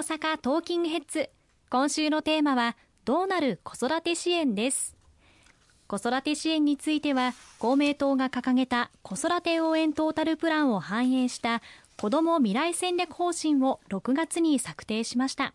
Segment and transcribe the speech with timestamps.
[0.00, 1.30] 阪トーキングヘッズ。
[1.68, 4.96] 今週のテーマはどうなる子育て支援です。
[5.86, 11.62] 子育て支援については公明党が掲げた子育て応援トータルプランを反映した
[11.96, 15.52] 子ども未来戦略方針を6月に策定しました。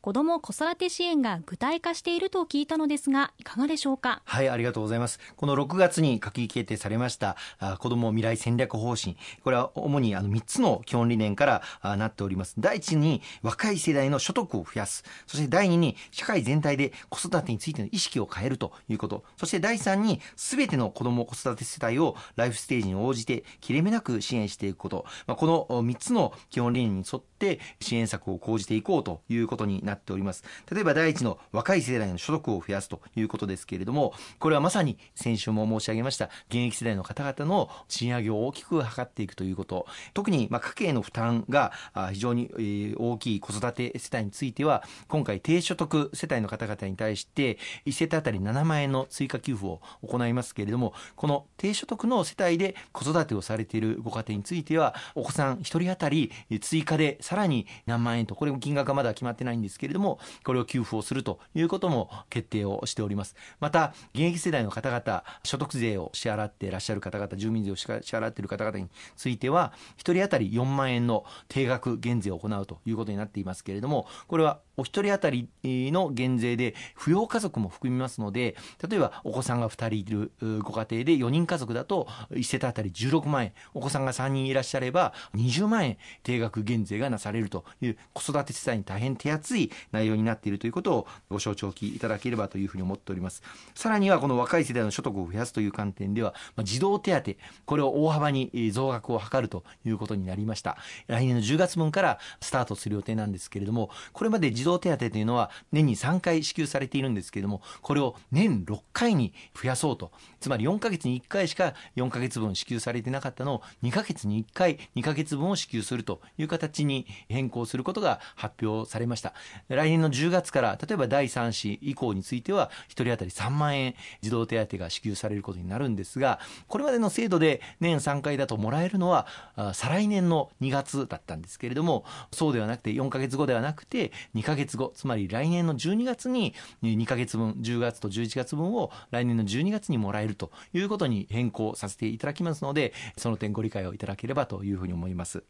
[0.00, 4.22] 子ども子育て支援が具体化していると聞いたのですがいかがでしょうか？
[4.24, 5.18] はいありがとうございます。
[5.36, 7.36] この6月に閣議決定されました
[7.80, 9.16] 子ども未来戦略方針。
[9.42, 12.54] これは主にあの3つの基本理念からなっております。
[12.58, 15.04] 第一に若い世代の所得を増やす。
[15.26, 19.24] そして第二に社会全体で子育てについての意識を変えるということ。
[19.36, 30.44] そして第三に全ての子ども子育て世帯をライフステージに応じて切れ目なく支援していくこと、まあ、この3つの基本理念に沿って支援策を講じていこうということになってております。
[30.70, 41.72] 例えば第一の若い世代の所得を増やすということですけれども、これはまさに先週も申し上げました現役世代の方々の賃上げを大きく図っていくということ、特にま家計の負担が
[42.12, 63.34] 非常に大きい子育て世帯については、今回低所得世帯の方々に対して1世帯当たり7万円の追加給付を行いますけれども、この低所得の世帯で子育てをされているご家庭については、お子さん1人当たり追加でさらに何万円と、これも金額はまだ決まってないんですけれども、これを給付をするということも決定をしております。
[63.60, 78.56] また、現役世代の方々、所得税を支払っていらっしゃる方々、住民税を支払っている方々については、1人当たり4万円の定額減税を行うということになっていますけれども、これはお一人当たりの減税で扶養家族も含みますので
[78.88, 80.32] 例えばお子さんが2人いる
[80.62, 93.42] ご家庭で4人家族だと1世帯当たり16万円お子さんが3人いらっしゃれば20万円定額減税がなされるという子育て世帯に大変手厚い内容になっているということをご承知おきいただければというふうに思っております。
[93.74, 97.32] さらにはこの若い世代の所得を増やすという観点では、まあ、児童手当
[97.66, 100.76] これを大幅に増額を図るということになりました。
[101.06, 110.10] 来年の10月分からスタートする予定なんですけれどもこれまで児童手当というのは年に3回支給されているんですけれどもこれを年6回に増やそうと。
[110.40, 119.34] つまり4ヶ月に1回しか4ヶ月分支給されてなかったのを2ヶ月に1回2ヶ月分を支給するという形に変更することが発表されました。
[119.68, 129.26] 来年の10月から例えば第3子以降については1人当たり3万円児童手当が支給されることになるんですがこれまでの制度で年3回だともらえるのは
[129.74, 145.42] 再来年の2月だったんですけれどもそうではなくて4ヶ月後ではなくて2ヶ月後つまり来年の12月に2ヶ月分10月と11月分を来年の12月にもらえるということに変更させていただきますのでその点ご理解をいただければというふうに思います。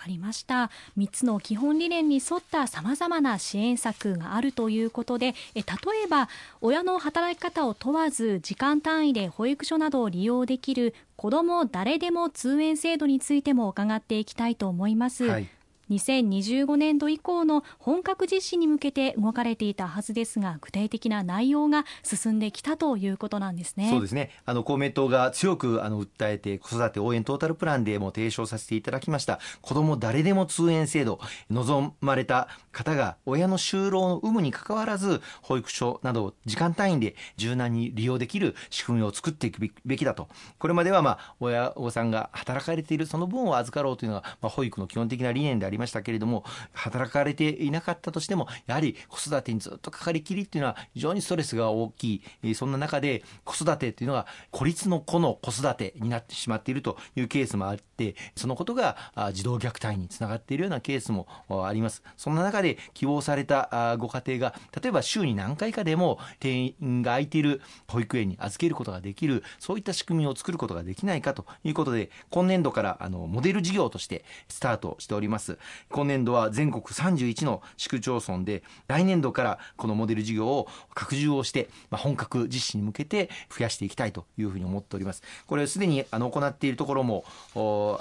[0.00, 5.64] かりました3つの基本理念に沿ったさまざまな支援策があるということでえ例
[6.04, 6.28] えば
[6.62, 15.24] 親の働き方を問わず時間単位で保育所などを利用できる子ども誰でも通園制度についても伺っていきたいと思います。
[15.24, 15.48] はい
[15.90, 23.90] 2025年度以降の本格実施に向けて動かれていたはずですが具体的な内容が進んできたということなんですね。
[23.90, 24.30] そうですね。
[24.44, 29.40] あの公明党が強くあの訴えて子育て応援トータルプランでも提唱させていただきました。
[29.60, 31.20] 子ども誰でも通園制度
[31.50, 40.28] 望まれた方が親の就労の有無にかかわらず保育所など時間単位で柔軟に利用できる仕組みを作っていくべきだと。
[40.58, 52.54] これまではまあ親御さんが働かれているその分を預かろうというのが、まあ、保育の基本的な理念でありましたけれども働かれていなかったとしてもやはり子育てにずっとかかりきりっていうのは非常にストレスが大きい。
[52.54, 58.96] そんな中で子育てっていうのは孤立の子の子育てになってしまっているというケースもあってそのことが
[59.32, 62.02] 児童虐待につながっているようなケースもあります。
[62.16, 75.58] そんな中で希望されたご家庭が例えば週に何回かでも定員が空いている保育園に預けることができるそういった仕組みを作ることができないかということで今年度からあのモデル事業としてスタートしております。
[75.90, 85.22] 今年度は全国31の市区町村で来年度からこのモデル事業を拡充をして、まあ、本格実施に向けて増やしていきたいというふうに思っております。
[85.46, 87.24] これすでにあの行っているところも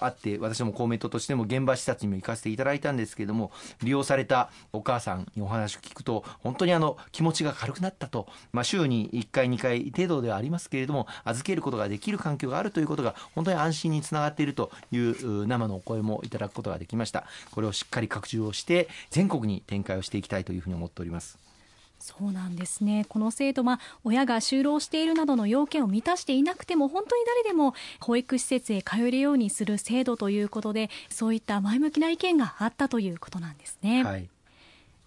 [0.02, 3.52] あって私も公明党としても現場視察にも行かせていただいたんですけれども
[3.84, 17.26] 利用されたお母さんにお話を聞くと本当にあの気持ちが軽くなったと、まあ、週に1回2回程度ではありますけれども預けることができる環境があるということが本当に安心につながっているという生のお声もいただくことができました。
[17.60, 21.38] これをしっかり拡充をして全国に展開をしていきたいというふうに思っております。
[22.00, 34.06] そうなんですねこの制度、まあ、親が就労しているなどの要件を満たしていなくても本当に誰でも保育施設へ通えるようにする制度ということでそういった前向きな意見があったということなんですね。
[34.06, 34.30] はい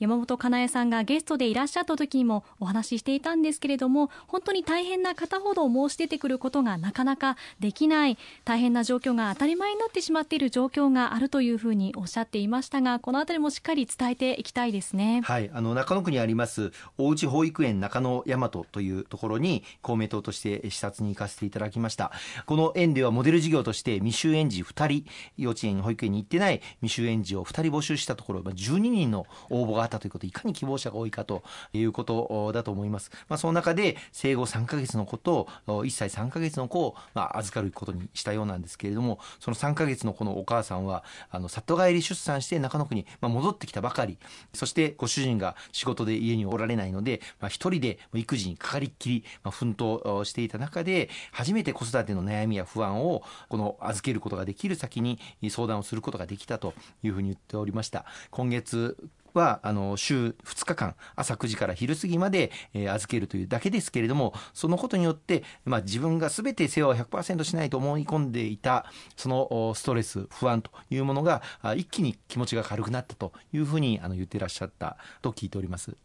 [0.03, 15.21] 山本かなえさんがゲストでいらっしゃった時にもお話ししていたんですけれども本当に大変な方ほど申し出てくることがなかなかできない大変な状況が当たり前になってしまっている状況があるというふうにおっしゃっていましたがこのあたりもしっかり伝えていきたいですね。
[15.23, 15.49] はい。
[15.55, 22.11] あの中野区にあります大内保育園中野大和というところに公明党として視察に行かせていただきました。
[22.47, 25.05] この園ではモデル事業として未就園児2人
[25.37, 31.43] 幼稚園保育園に行ってない未就園児を2人募集したところ12人の応募があったということいかに希望者が多いかと
[31.73, 44.19] いうことだと思います、まあ、その中で生後3ヶ月の子と1歳3ヶ月の子を、ま、預かることにしたようなんですけれどもその3ヶ月の子のお母さんはあの里帰り出産して中野区に、ま、戻ってきたばかり
[44.55, 55.19] そしてご主人が仕事で家におられないので、まあ、一人で育児にかかりっきり、ま、奮闘していた中で初めて子育ての悩みや不安をこの預けることができる先に
[55.51, 58.97] 相談をすることができたというふうに言っておりました今月
[59.35, 68.87] はあの週2日間朝9時から昼過ぎまで、えー、預けるというだけですけれどもそのことによって、まあ、自分が全て世話を100%しないと思い込んでいた
[69.17, 71.43] そのストレス不安というものが
[71.77, 75.97] 一気に気持ちが軽くなったというふうにあの言ってらっしゃったと聞いております。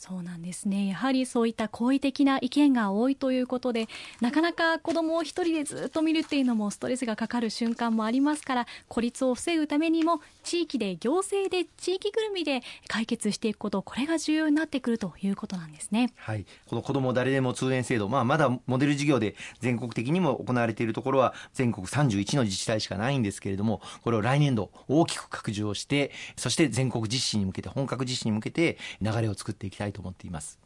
[0.00, 3.86] そうなんですねやはりそういった好意的な意見が多いということで
[4.22, 16.14] なかなか子どもを一人でずっと見るっていうのもストレスがかかる瞬間もありますから孤立を防ぐためにも地域で行政で地域ぐるみで解決していくことこれが重要になってくるということなんですね。
[16.16, 30.58] はい、この子ども誰でも通園制度、まあ、まだモデル事業で全国的にも行われているところは全国31の自治体しかないんですけれどもこれを来年度大きく拡充をしてそして全国実施に向けて本格実施に向けて流れを作っていきたいいと思っています。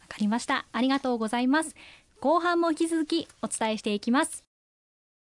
[0.00, 0.66] わかりました。
[0.72, 1.74] ありがとうございます。
[2.20, 4.47] 後半も引き続きお伝えしていきます。